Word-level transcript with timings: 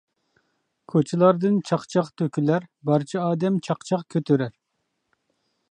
كوچىلاردىن 0.93 1.59
چاقچاق 1.71 2.09
تۆكۈلەر، 2.21 2.65
بارچە 2.91 3.21
ئادەم 3.27 3.61
چاقچاق 3.69 4.07
كۆتۈرەر. 4.15 4.57